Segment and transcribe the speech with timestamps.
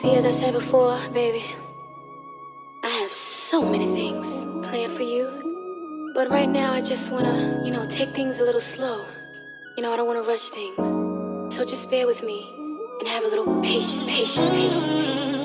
[0.00, 1.44] See, as I said before, baby,
[2.82, 4.26] I have so many things
[4.66, 6.12] planned for you.
[6.14, 9.04] But right now, I just wanna, you know, take things a little slow.
[9.76, 11.54] You know, I don't wanna rush things.
[11.54, 12.48] So just bear with me
[12.98, 15.39] and have a little patience, patience, patience.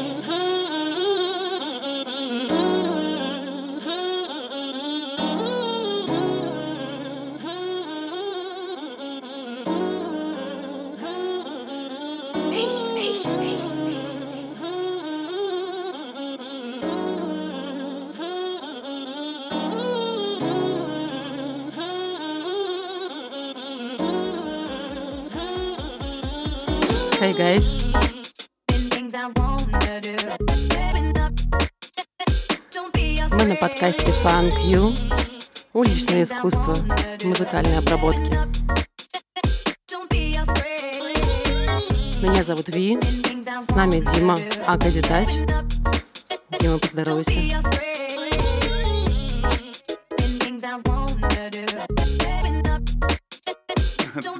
[44.65, 45.29] Дима Акадитач.
[46.59, 47.31] Дима, поздоровайся.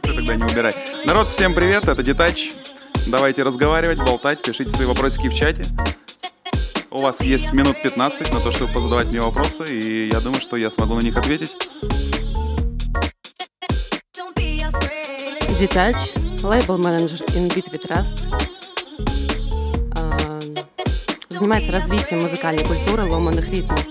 [0.02, 0.73] Ты тогда не убирай.
[1.06, 2.52] Народ, всем привет, это Детач.
[3.08, 5.64] Давайте разговаривать, болтать, пишите свои вопросики в чате.
[6.90, 10.56] У вас есть минут 15 на то, чтобы позадавать мне вопросы, и я думаю, что
[10.56, 11.56] я смогу на них ответить.
[15.59, 15.96] Детач,
[16.42, 18.55] лейбл-менеджер in Beat with Trust.
[21.36, 23.86] Занимается развитием музыкальной культуры ломаных ритмов.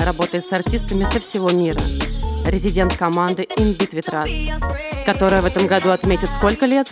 [0.00, 1.80] Работает с артистами со всего мира.
[2.44, 6.88] Резидент команды In Beat with Trust, которая в этом году отметит сколько лет?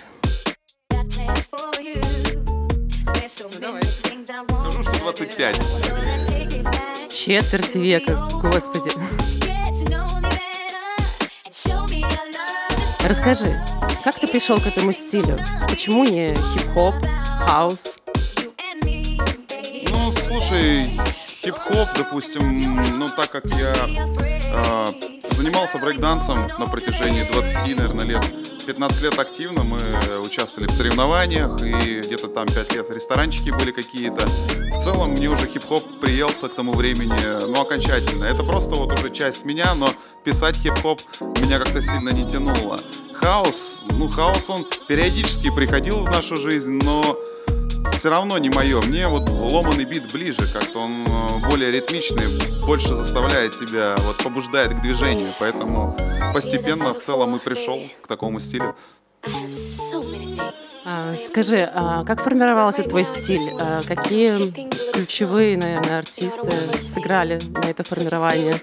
[4.47, 5.57] Скажу, что 25.
[7.11, 8.93] Четверть века, господи.
[13.03, 13.61] Расскажи,
[14.05, 15.41] как ты пришел к этому стилю?
[15.69, 16.95] Почему не хип-хоп,
[17.41, 17.98] хаус?
[20.49, 20.87] Слушай,
[21.45, 24.87] хип-хоп, допустим, ну, так как я э,
[25.33, 28.25] занимался брейкдансом на протяжении 20, наверное, лет,
[28.67, 29.79] 15 лет активно, мы
[30.25, 34.27] участвовали в соревнованиях, и где-то там 5 лет ресторанчики были какие-то.
[34.27, 38.25] В целом, мне уже хип-хоп приелся к тому времени, ну, окончательно.
[38.25, 39.91] Это просто вот уже часть меня, но
[40.25, 40.99] писать хип-хоп
[41.43, 42.79] меня как-то сильно не тянуло.
[43.13, 47.19] Хаос, ну, хаос, он периодически приходил в нашу жизнь, но
[47.99, 48.81] все равно не мое.
[48.81, 54.73] Мне вот ломаный бит ближе, как-то он э, более ритмичный, больше заставляет тебя, вот побуждает
[54.73, 55.33] к движению.
[55.41, 55.97] Поэтому
[56.33, 58.77] постепенно в целом и пришел к такому стилю.
[60.85, 63.51] А, скажи, а как формировался твой стиль?
[63.61, 64.29] А какие
[64.93, 68.57] ключевые, наверное, артисты сыграли на это формирование?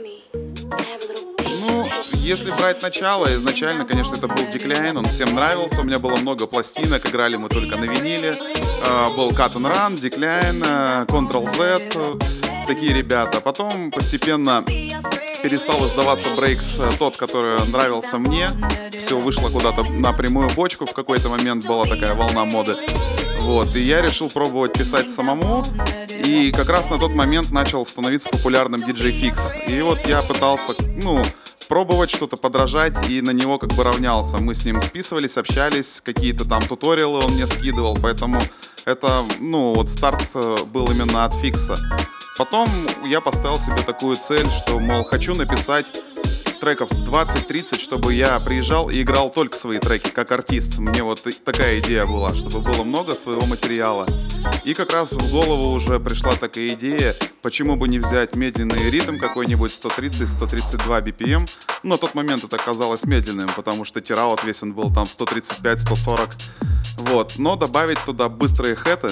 [2.26, 6.48] Если брать начало, изначально, конечно, это был Decline, он всем нравился, у меня было много
[6.48, 8.36] пластинок, играли мы только на виниле.
[8.84, 13.42] Э, Был Cut and Run, Decline, э, Ctrl-Z, такие ребята.
[13.42, 14.64] Потом постепенно
[15.44, 18.50] перестал издаваться Breaks, э, тот, который нравился мне.
[18.90, 22.76] Все вышло куда-то на прямую бочку, в какой-то момент была такая волна моды.
[23.42, 25.64] Вот, и я решил пробовать писать самому,
[26.10, 29.68] и как раз на тот момент начал становиться популярным DJ Fix.
[29.68, 31.24] И вот я пытался, ну,
[31.68, 34.38] пробовать что-то подражать и на него как бы равнялся.
[34.38, 38.42] Мы с ним списывались, общались, какие-то там туториалы он мне скидывал, поэтому
[38.86, 41.76] это, ну, вот старт э, был именно от фикса.
[42.38, 42.70] Потом
[43.06, 45.86] я поставил себе такую цель, что, мол, хочу написать
[46.66, 50.80] треков 20-30, чтобы я приезжал и играл только свои треки, как артист.
[50.80, 54.08] Мне вот такая идея была, чтобы было много своего материала.
[54.64, 59.20] И как раз в голову уже пришла такая идея, почему бы не взять медленный ритм
[59.20, 61.48] какой-нибудь 130-132 BPM.
[61.84, 66.30] Но тот момент это казалось медленным, потому что тираут весь он был там 135-140.
[66.98, 67.36] Вот.
[67.38, 69.12] Но добавить туда быстрые хэты,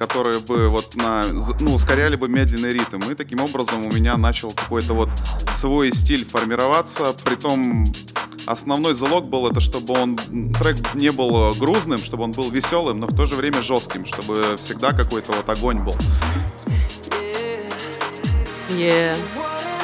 [0.00, 1.22] которые бы вот на,
[1.60, 3.00] ну, ускоряли бы медленный ритм.
[3.10, 5.10] И таким образом у меня начал какой-то вот
[5.58, 7.14] свой стиль формироваться.
[7.22, 7.84] Притом
[8.46, 10.16] основной залог был это, чтобы он
[10.54, 14.56] трек не был грузным, чтобы он был веселым, но в то же время жестким, чтобы
[14.58, 15.94] всегда какой-то вот огонь был.
[18.70, 19.14] Yeah.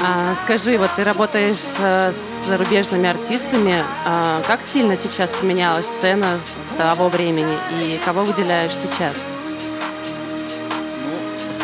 [0.02, 3.82] А, скажи, вот ты работаешь с, с зарубежными артистами.
[4.06, 9.35] А, как сильно сейчас поменялась сцена с того времени и кого выделяешь сейчас?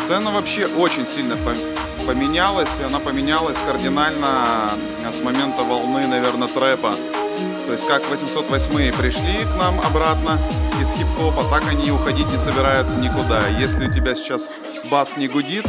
[0.05, 4.69] Сцена вообще очень сильно пом- поменялась, и она поменялась кардинально
[5.13, 6.93] с момента волны, наверное, трэпа.
[7.67, 10.37] То есть как 808 пришли к нам обратно
[10.81, 13.47] из хип-хопа, так они уходить не собираются никуда.
[13.47, 14.49] Если у тебя сейчас
[14.91, 15.65] бас не гудит,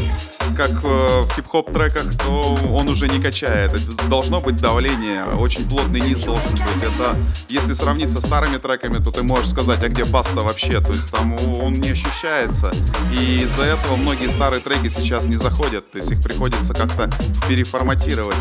[0.56, 3.72] как э, в хип-хоп треках, то он уже не качает.
[4.08, 6.62] Должно быть давление, очень плотный низ должен быть.
[6.82, 7.16] Это,
[7.48, 10.80] если сравниться с старыми треками, то ты можешь сказать, а где баста вообще?
[10.80, 12.70] То есть там он не ощущается.
[13.12, 15.90] И из-за этого многие старые треки сейчас не заходят.
[15.90, 17.10] То есть их приходится как-то
[17.48, 18.36] переформатировать.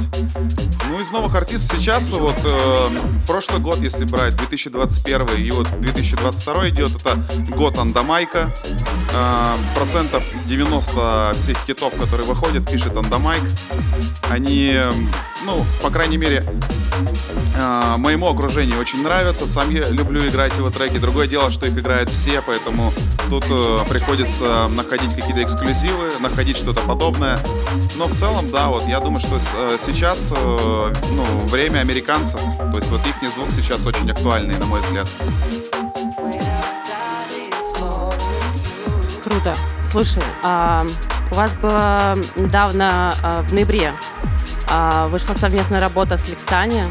[0.90, 2.90] Ну, из новых артистов сейчас вот э,
[3.28, 7.18] прошлый год, если брать 2021 и вот 2022 идет, это
[7.56, 8.54] год Андамайка.
[9.14, 13.42] Э, процентов 90 всех китов, которые выходят, пишет Андамайк.
[14.30, 14.80] Они,
[15.46, 16.46] ну, по крайней мере,
[17.56, 19.48] э, моему окружению очень нравятся.
[19.48, 20.98] Сам я люблю играть его треки.
[20.98, 22.92] Другое дело, что их играют все, поэтому
[23.30, 27.40] тут э, приходится находить какие-то эксклюзивы, находить что-то подобное.
[27.96, 32.40] Но в целом, да, вот я думаю, что э, сейчас ну, время американцев.
[32.58, 35.08] То есть вот их звук сейчас очень актуальный, на мой взгляд.
[39.24, 39.56] Круто.
[39.90, 40.86] Слушай, а,
[41.32, 43.94] у вас была недавно а, в ноябре
[44.70, 46.86] а, вышла совместная работа с Лексани,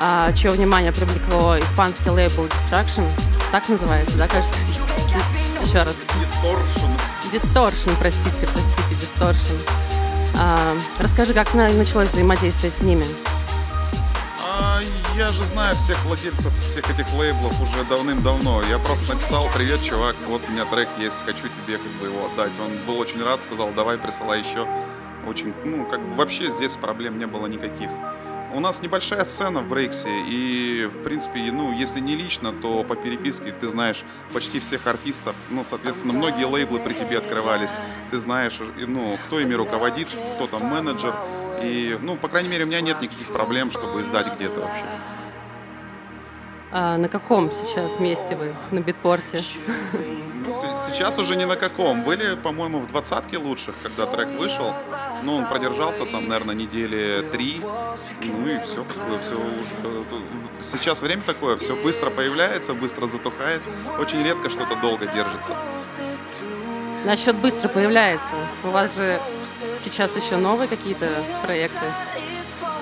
[0.00, 3.10] а, чье внимание привлекло испанский лейбл Distraction.
[3.52, 4.58] Так называется, да, кажется?
[5.62, 5.94] Еще раз.
[6.20, 6.90] Distortion.
[7.32, 10.80] Distortion, простите, простите, Distortion.
[10.98, 13.04] Расскажи, как началось взаимодействие с ними?
[15.16, 18.62] Я же знаю всех владельцев всех этих лейблов уже давным-давно.
[18.62, 22.26] Я просто написал, привет, чувак, вот у меня трек есть, хочу тебе как бы его
[22.26, 22.52] отдать.
[22.60, 24.68] Он был очень рад, сказал, давай, присылай еще.
[25.26, 27.90] Очень, ну, как бы вообще здесь проблем не было никаких.
[28.54, 32.96] У нас небольшая сцена в Брейксе, и, в принципе, ну, если не лично, то по
[32.96, 34.02] переписке ты знаешь
[34.32, 35.36] почти всех артистов.
[35.50, 37.72] Ну, соответственно, многие лейблы при тебе открывались.
[38.10, 41.14] Ты знаешь, ну, кто ими руководит, кто там менеджер.
[41.62, 44.84] И, ну, по крайней мере, у меня нет никаких проблем, чтобы издать где-то вообще.
[46.70, 49.42] А на каком сейчас месте вы на битпорте?
[50.86, 52.02] Сейчас уже ни на каком.
[52.02, 54.74] Были, по-моему, в двадцатке лучших, когда трек вышел.
[55.24, 57.60] Но он продержался там, наверное, недели три.
[57.62, 60.04] Ну и все, все уже.
[60.62, 63.62] Сейчас время такое, все быстро появляется, быстро затухает.
[63.98, 65.56] Очень редко что-то долго держится.
[67.04, 68.34] Насчет быстро появляется.
[68.64, 69.20] У вас же
[69.80, 71.08] сейчас еще новые какие-то
[71.44, 71.86] проекты?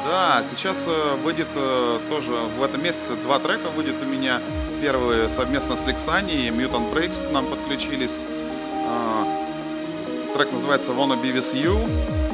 [0.07, 4.41] Да, сейчас э, выйдет э, тоже в этом месяце два трека выйдет у меня.
[4.81, 8.13] Первый совместно с Лексани и Mutant Breaks к нам подключились.
[8.87, 9.25] А,
[10.37, 11.77] трек называется Wanna Be With You.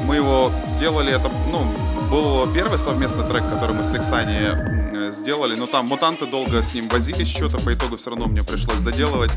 [0.04, 1.64] Мы его делали, это, ну,
[2.10, 6.88] был первый совместный трек, который мы с Лексани сделали, но там мутанты долго с ним
[6.88, 9.32] возились, что-то по итогу все равно мне пришлось доделывать.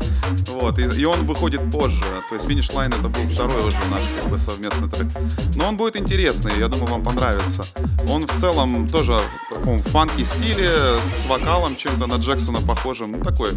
[0.48, 2.02] Вот, и, и он выходит позже.
[2.28, 5.08] То есть финиш лайн это был второй уже наш как бы совместный трек.
[5.56, 7.64] Но он будет интересный, я думаю, вам понравится.
[8.08, 13.12] Он в целом тоже в таком фанки стиле, с вокалом чем-то на Джексона похожим.
[13.12, 13.50] Ну, такой.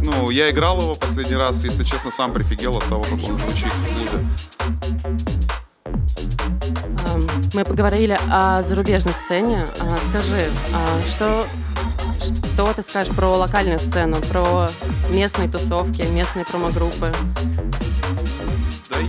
[0.00, 3.72] Ну, я играл его последний раз, если честно, сам прифигел от того, как он звучит
[3.72, 4.26] в клубе.
[7.54, 9.66] Мы поговорили о зарубежной сцене.
[9.80, 11.46] А, скажи, а, что,
[12.54, 14.70] что ты скажешь про локальную сцену, про
[15.10, 17.12] местные тусовки, местные промо-группы?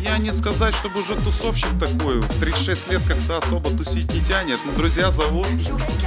[0.01, 2.21] Я не сказать, чтобы уже тусовщик такой.
[2.21, 4.59] В 36 лет как-то особо тусить не тянет.
[4.65, 5.47] Ну, друзья зовут.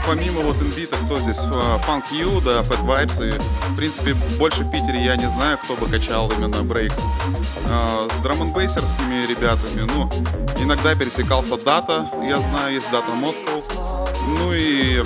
[0.06, 1.38] Помимо вот инбита, кто здесь?
[1.38, 3.28] Funk U, да, Fat Vibes.
[3.28, 3.38] И,
[3.72, 6.96] в принципе, больше в Питере я не знаю, кто бы качал именно брейкс.
[7.68, 10.10] А, с драм бейсерскими ребятами, ну,
[10.62, 14.06] иногда пересекался Дата, я знаю, есть Дата Москва.
[14.38, 15.00] Ну и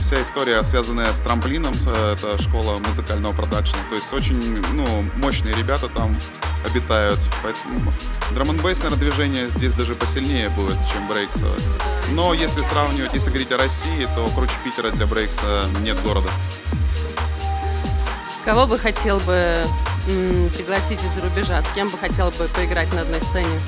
[0.00, 3.78] вся история, связанная с трамплином, э, это школа музыкального продакшена.
[3.88, 6.14] То есть очень ну, мощные ребята там
[6.64, 7.18] обитают.
[7.42, 7.92] Поэтому
[8.32, 11.46] драм н наверное, движение здесь даже посильнее будет, чем брейкса.
[12.10, 16.28] Но если сравнивать, если говорить о России, то круче Питера для брейкса нет города.
[18.44, 19.66] Кого бы хотел бы
[20.08, 21.62] м- пригласить из-за рубежа?
[21.62, 23.60] С кем бы хотел бы поиграть на одной сцене?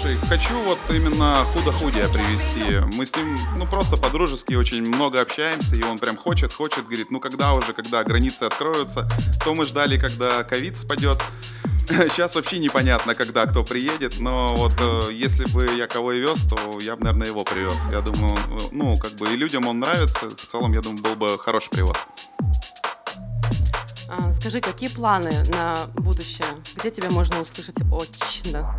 [0.00, 2.96] Слушай, хочу вот именно худо-худия привести.
[2.96, 7.10] Мы с ним, ну, просто по-дружески очень много общаемся, и он прям хочет, хочет, говорит,
[7.10, 9.08] ну, когда уже, когда границы откроются,
[9.44, 11.20] то мы ждали, когда ковид спадет.
[11.88, 16.44] Сейчас вообще непонятно, когда кто приедет, но вот э, если бы я кого и вез,
[16.44, 17.74] то я бы, наверное, его привез.
[17.90, 18.36] Я думаю,
[18.70, 21.96] ну, как бы и людям он нравится, в целом, я думаю, был бы хороший привоз.
[24.10, 26.46] А, скажи, какие планы на будущее?
[26.76, 27.78] Где тебя можно услышать
[28.22, 28.74] очно?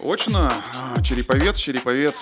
[0.00, 0.48] Очно.
[0.80, 2.20] А, Череповец, Череповец.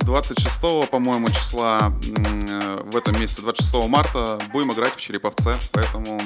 [0.00, 5.54] 26 э, по-моему, числа э, в этом месяце, 26 марта, будем играть в Череповце.
[5.72, 6.20] Поэтому,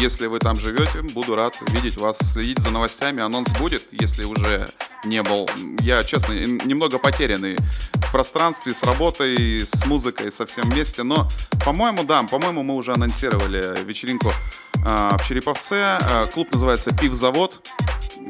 [0.00, 3.22] если вы там живете, буду рад видеть вас, следить за новостями.
[3.22, 4.68] Анонс будет, если уже
[5.04, 5.50] не был.
[5.80, 7.56] Я, честно, немного потерянный
[7.94, 11.02] в пространстве с работой, с музыкой, со всем вместе.
[11.02, 11.28] Но,
[11.62, 14.32] по-моему, да, по-моему, мы уже анонсировали вечеринку
[14.84, 15.98] а, в Череповце.
[16.00, 17.60] А, клуб называется «Пивзавод».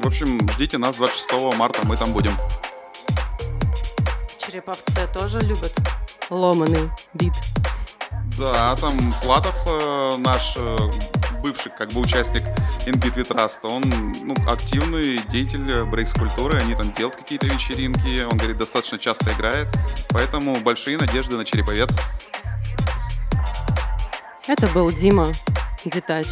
[0.01, 2.35] В общем, ждите нас 26 марта, мы там будем.
[4.37, 5.73] Череповце тоже любят
[6.29, 7.33] ломаный бит.
[8.37, 10.77] Да, там Платов, э, наш э,
[11.43, 12.43] бывший как бы участник
[12.85, 13.83] Inbeat with Rust, он
[14.23, 19.67] ну, активный деятель брейкс-культуры, они там делают какие-то вечеринки, он, говорит, достаточно часто играет,
[20.09, 21.89] поэтому большие надежды на Череповец.
[24.47, 25.27] Это был Дима
[25.85, 26.27] Детач.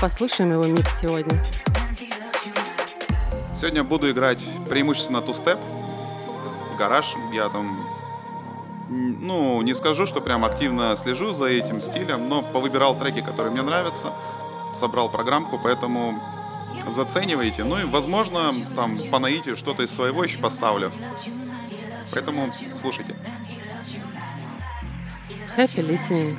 [0.00, 1.42] Послушаем его микс сегодня.
[3.60, 4.38] Сегодня буду играть
[4.70, 5.58] преимущественно тустеп,
[6.78, 7.14] гараж.
[7.30, 7.78] Я там,
[8.88, 13.60] ну, не скажу, что прям активно слежу за этим стилем, но повыбирал треки, которые мне
[13.60, 14.14] нравятся,
[14.74, 16.18] собрал программку, поэтому
[16.88, 17.64] заценивайте.
[17.64, 20.90] Ну и, возможно, там по наитию что-то из своего еще поставлю.
[22.14, 22.50] Поэтому
[22.80, 23.14] слушайте.
[25.54, 26.34] Happy listening.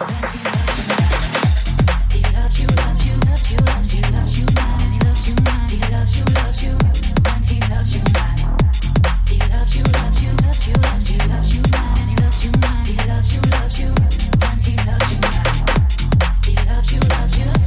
[0.00, 1.37] Thank you.
[17.36, 17.57] you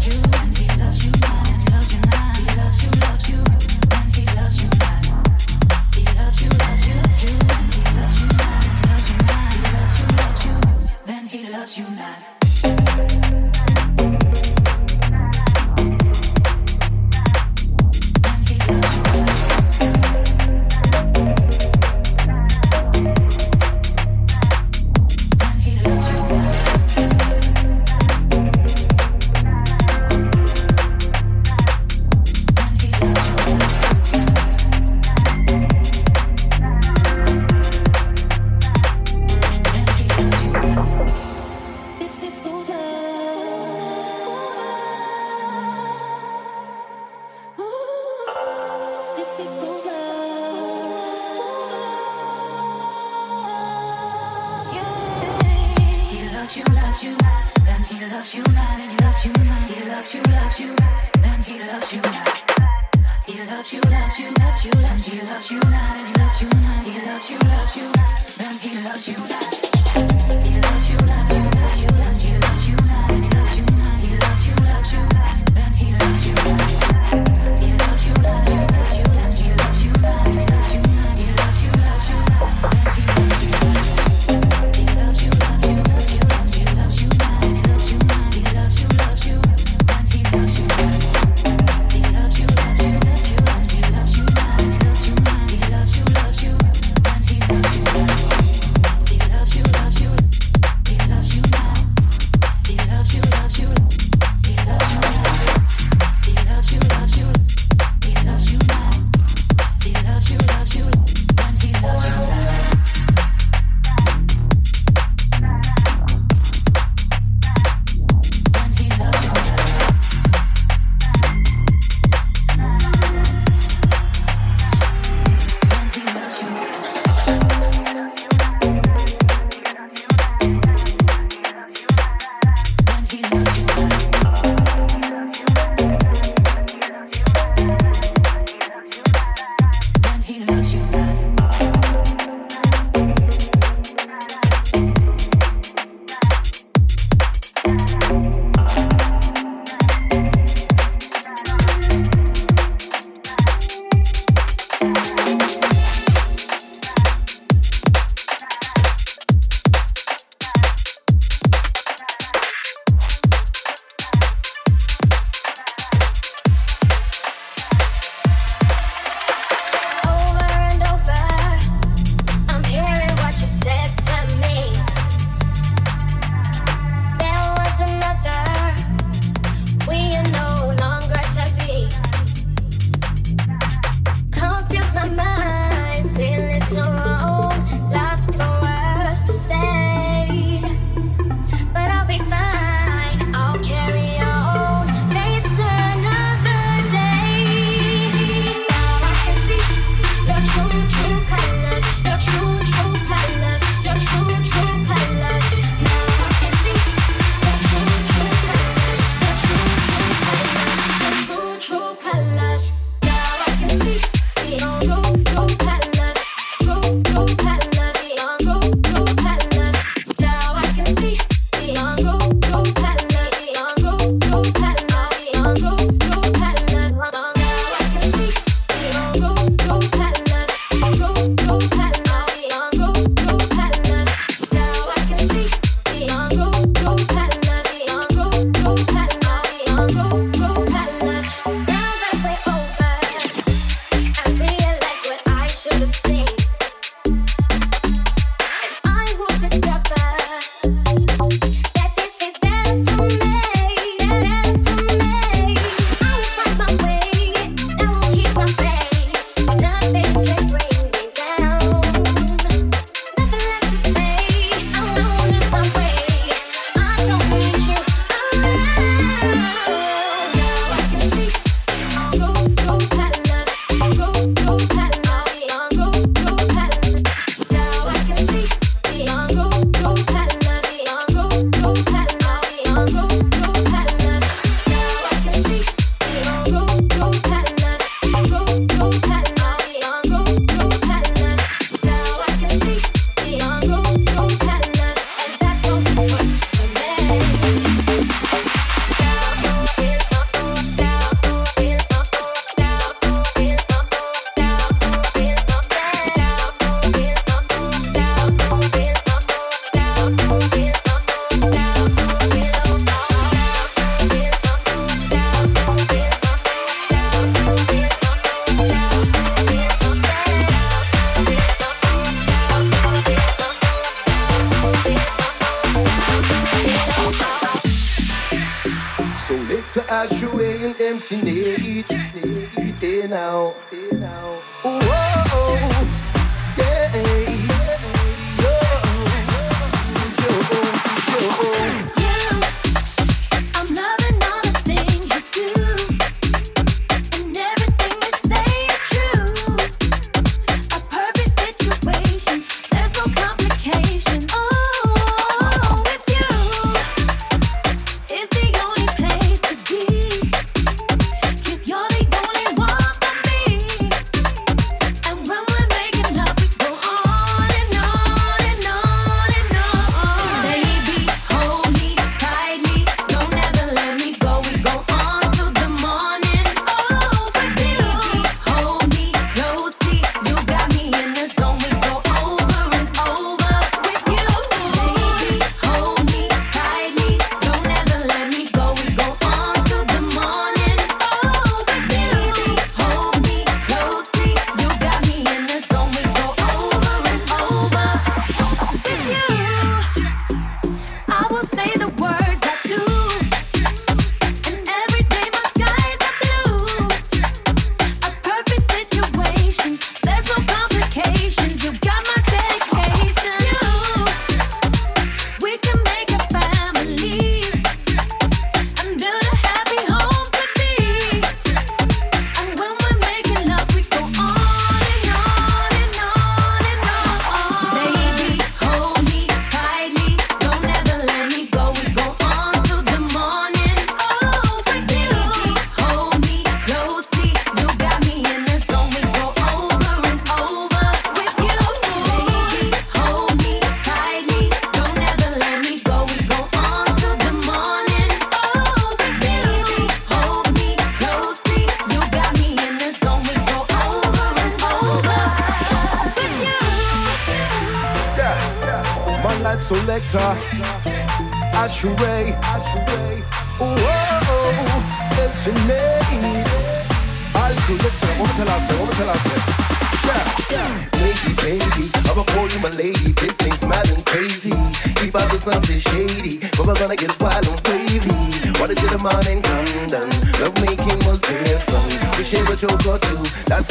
[402.01, 403.20] words I do.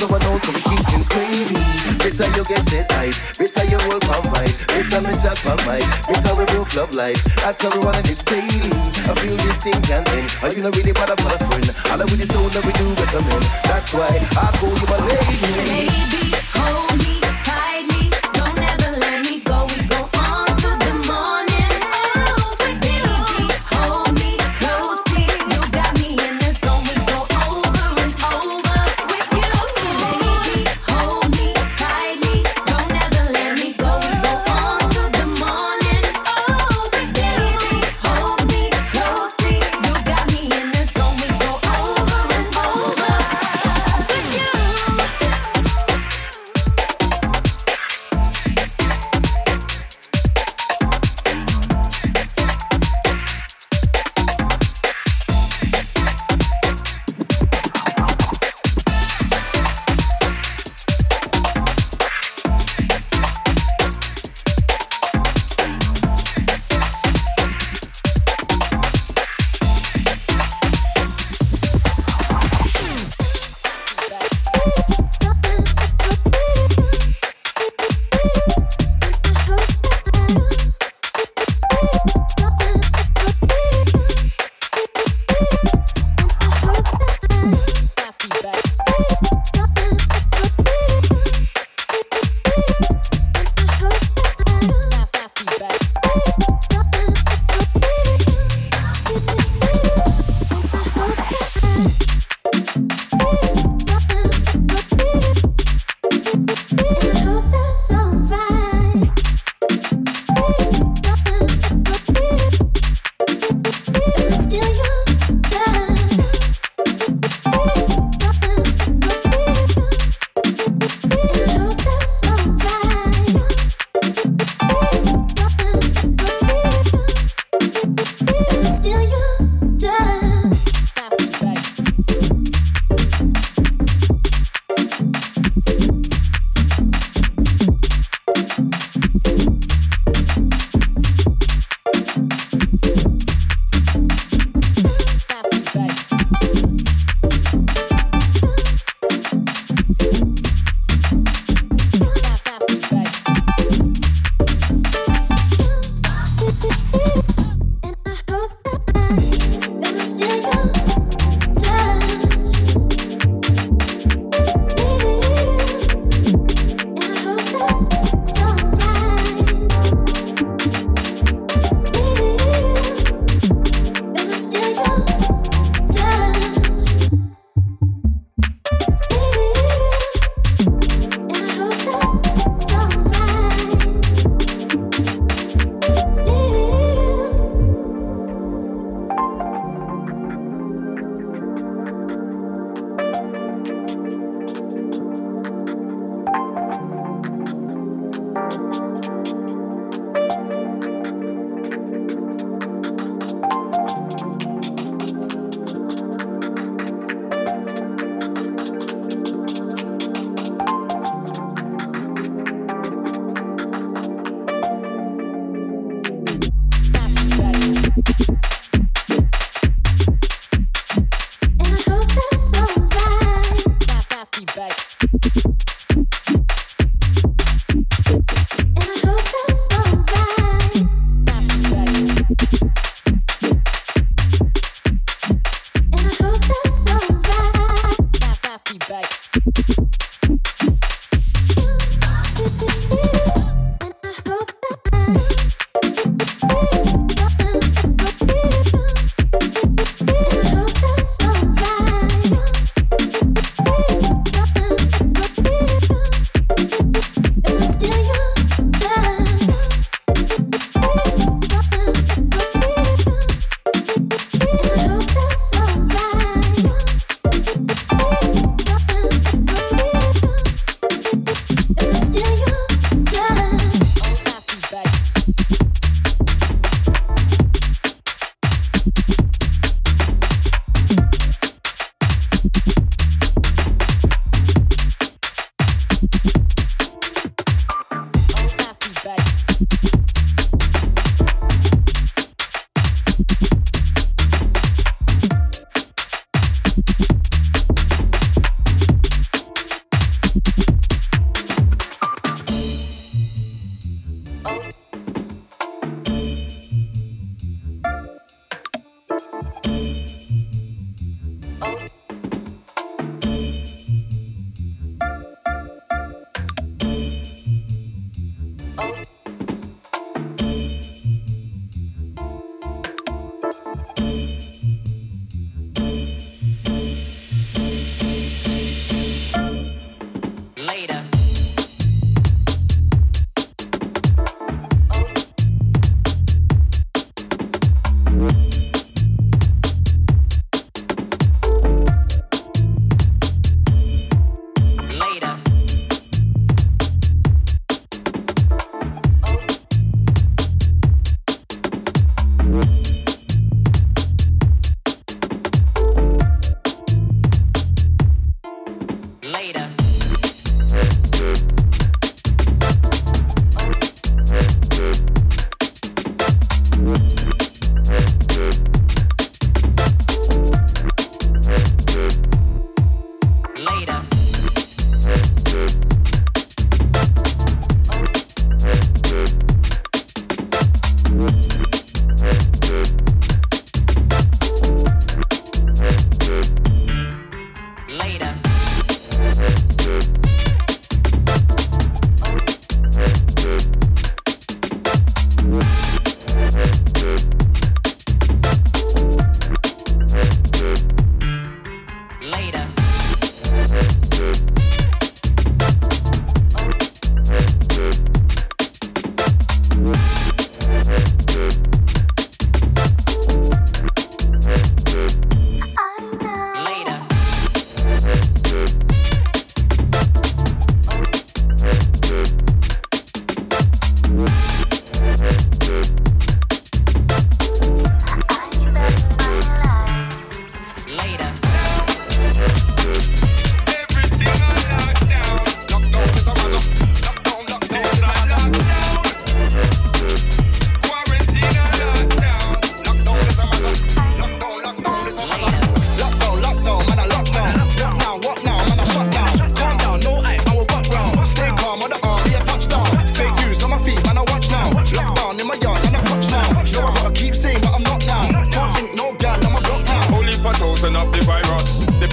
[0.01, 1.55] How I know some things crazy.
[2.01, 3.13] Better you get it right.
[3.37, 4.49] Better you roll pump right.
[4.69, 5.85] Better me jack pump right.
[6.09, 7.23] Better we both love life.
[7.37, 8.73] That's how we wanna live daily.
[9.05, 10.33] I feel this thing can end.
[10.41, 11.69] Are you not really bother for a friend?
[11.93, 13.45] All I with the soul that we do recommend.
[13.69, 14.09] That's why
[14.41, 15.37] I call you my lady.
[15.69, 16.30] Baby,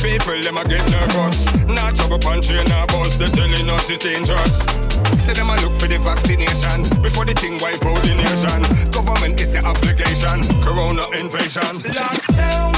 [0.02, 1.46] People, them a get nervous.
[1.66, 4.60] Not trouble punching our boss, they're telling us it's dangerous.
[5.20, 8.92] Say them a look for the vaccination before the thing wipe out the nation.
[8.92, 11.82] Government is the obligation, corona invasion.
[11.82, 12.77] Lockdown.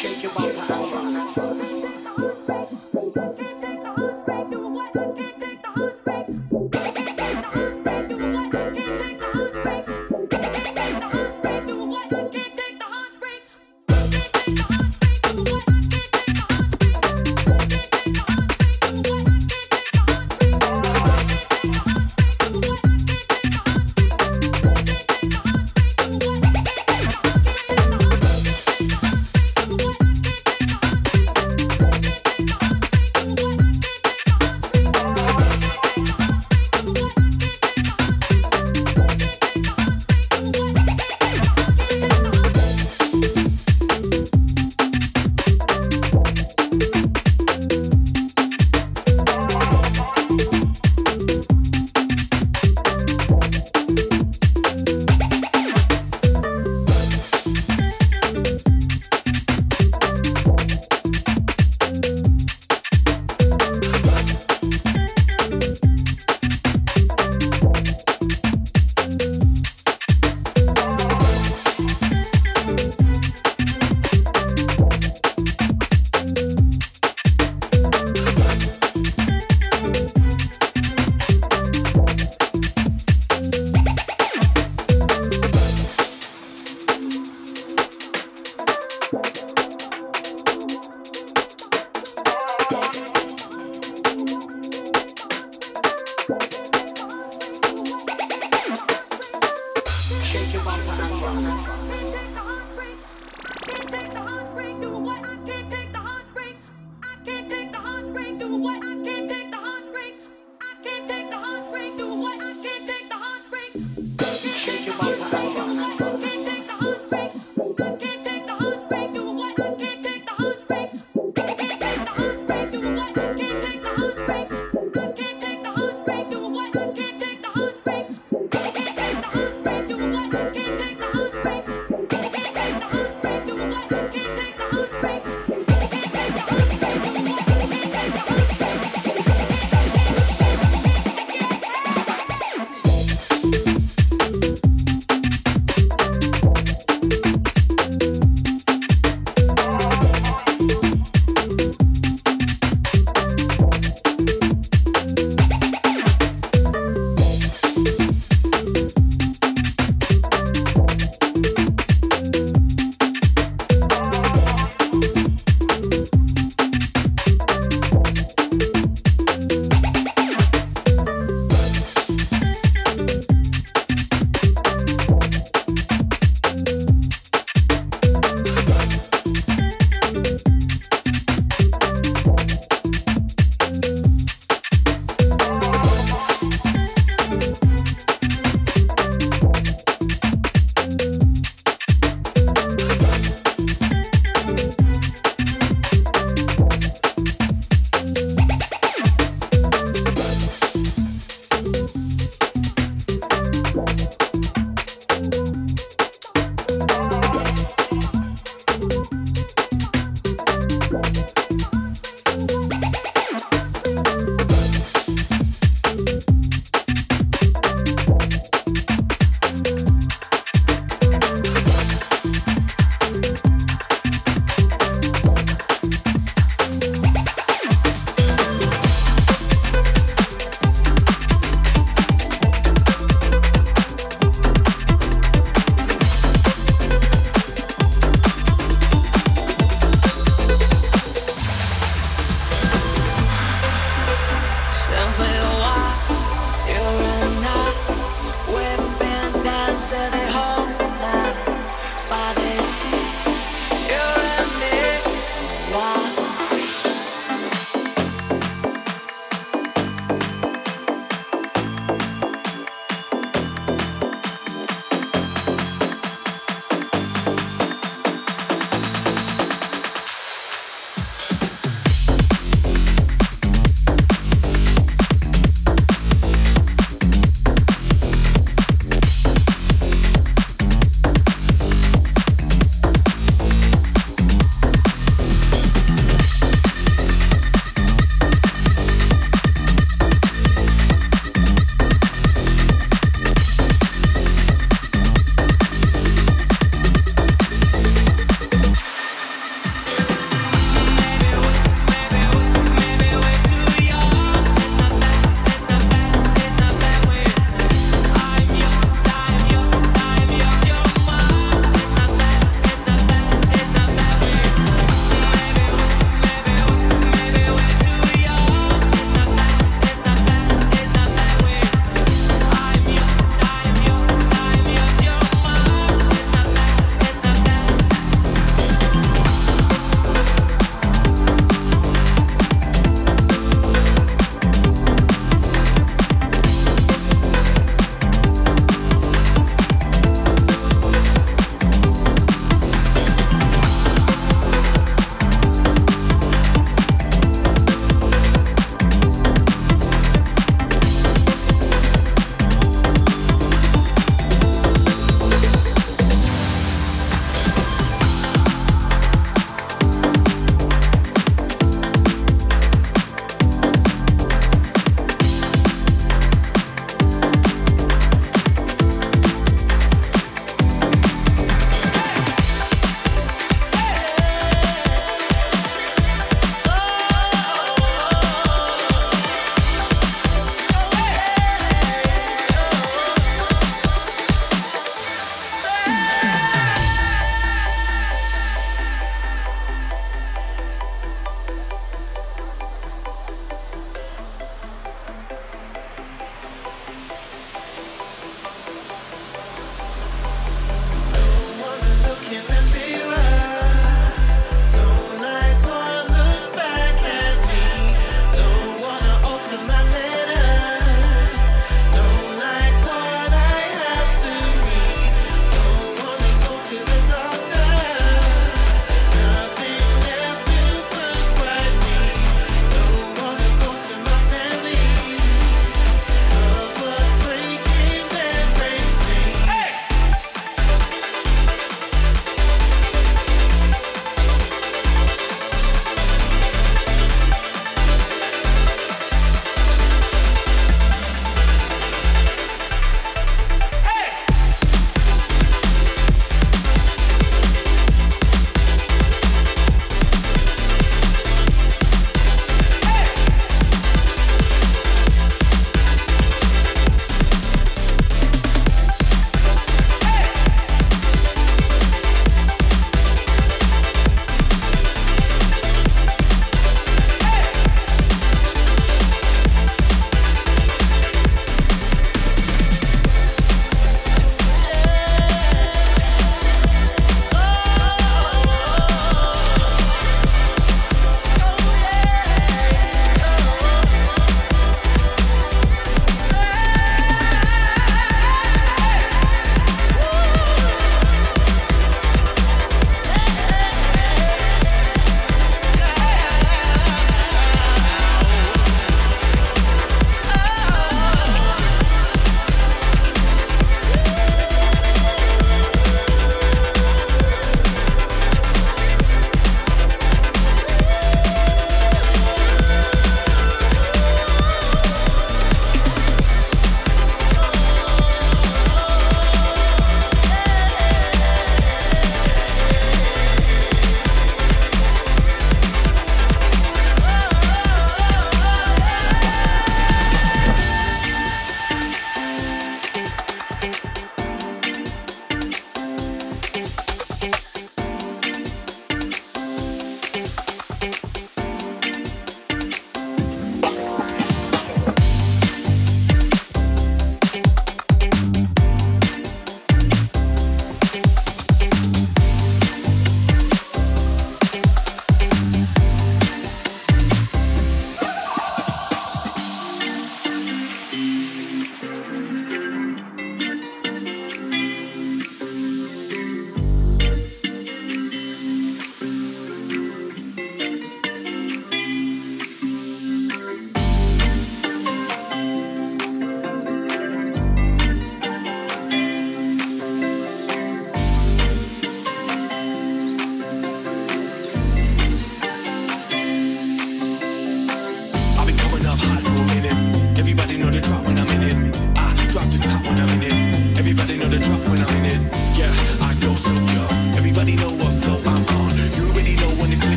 [0.00, 0.89] 谁去帮他。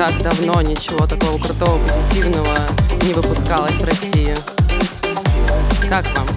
[0.00, 2.56] Так давно ничего такого крутого, позитивного
[3.02, 4.34] не выпускалось в России.
[5.90, 6.29] Как вам?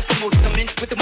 [0.00, 0.99] Those keyboards come in with the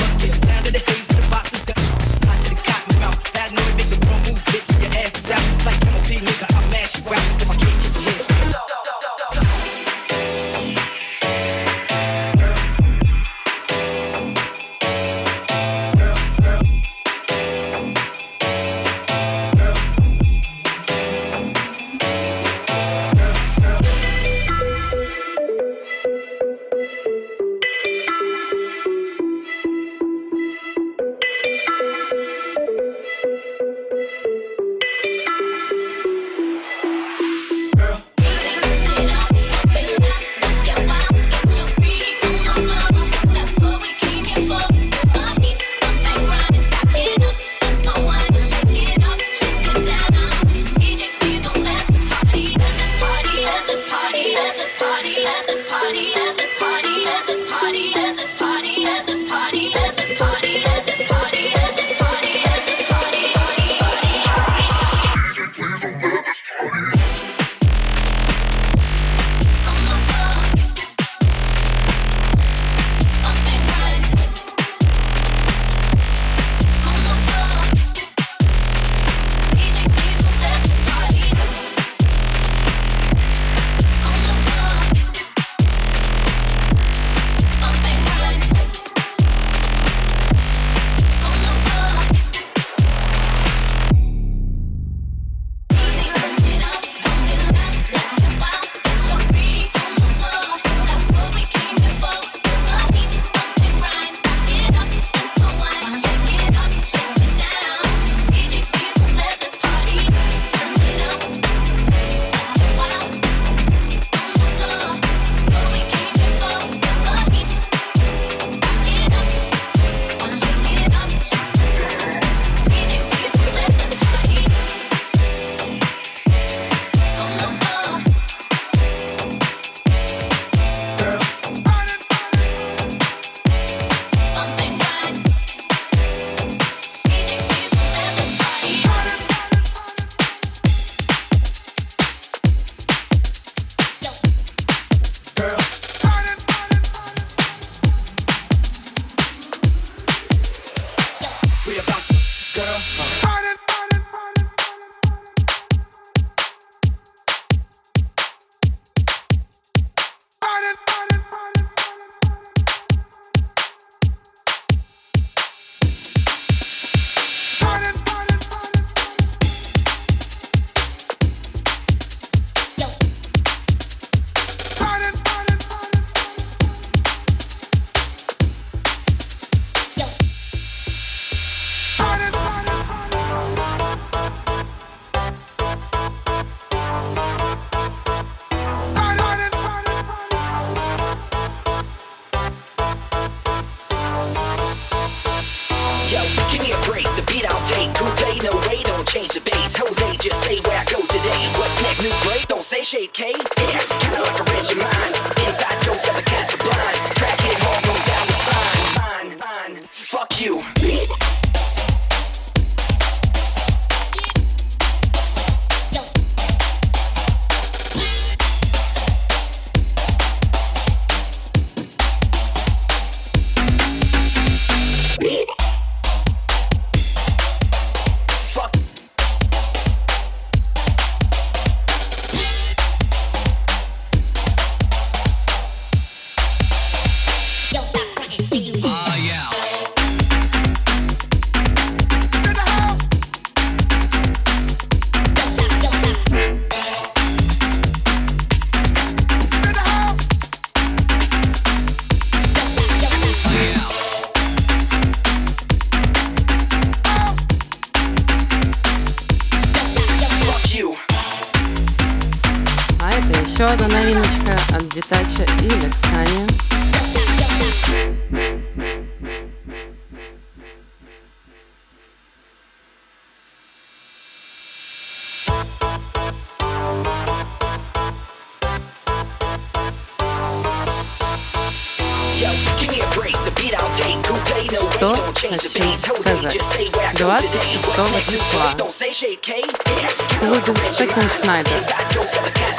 [199.09, 199.77] change the base.
[199.77, 201.49] Jose, just say where I go today.
[201.59, 202.03] What's next?
[202.03, 202.47] New break?
[202.47, 203.33] Don't say shade K.
[203.33, 203.98] Yeah.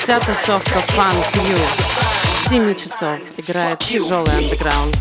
[0.10, 1.60] Вся тусовка Funk You
[2.34, 4.98] с 7 часов играет тяжелый андеграунд.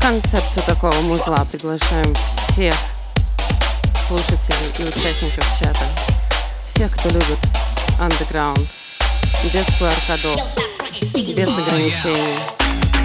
[0.00, 2.12] Концепцию такого музла приглашаем
[2.50, 2.74] всех
[4.08, 5.86] слушателей и участников чата.
[6.66, 7.38] Всех, кто любит
[8.00, 8.68] андеграунд.
[9.52, 10.40] Без QR-кодов,
[11.12, 12.36] без ограничений.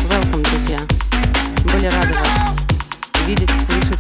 [0.09, 0.80] Welcome, друзья.
[1.74, 2.55] Были рады вас
[3.26, 3.99] видеть, слышать.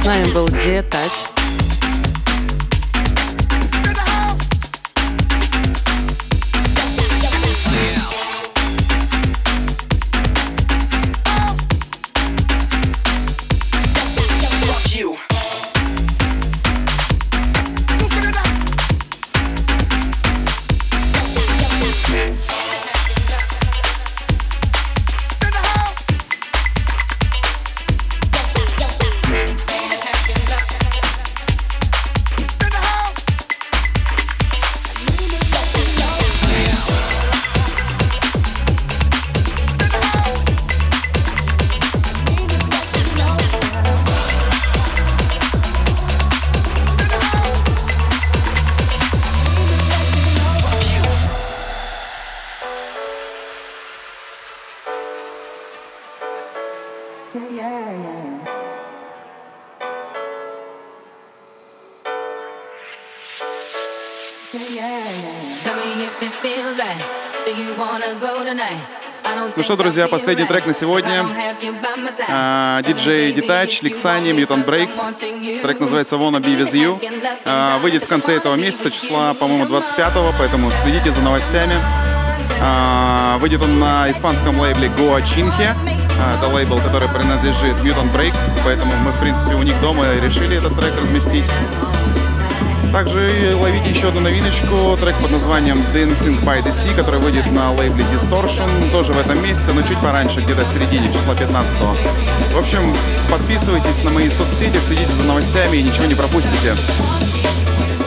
[0.00, 1.29] С нами был Детач.
[69.70, 71.24] Что, друзья, последний трек на сегодня.
[72.28, 75.62] А, Диджей you Лексани, Mutant you.
[75.62, 77.00] Трек называется Wanna Be With You.
[77.44, 81.74] А, Выйдет в конце этого месяца, числа, по-моему, 25-го, поэтому следите за новостями.
[82.60, 85.76] А, Выйдет он на испанском лейбле Goa Chinhe.
[86.18, 90.56] А, Это лейбл, который принадлежит Mutant Breaks, поэтому мы, в принципе, у них дома решили
[90.56, 91.48] этот трек разместить.
[92.92, 97.72] Также ловите еще одну новиночку, трек под названием Dancing by the Sea, который выйдет на
[97.72, 101.78] лейбле Distortion, тоже в этом месяце, но чуть пораньше, где-то в середине, числа 15
[102.52, 102.94] В общем,
[103.30, 106.76] подписывайтесь на мои соцсети, следите за новостями и ничего не пропустите.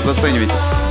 [0.04, 0.83] Заценивайте.